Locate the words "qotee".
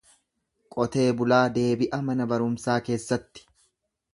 0.75-1.03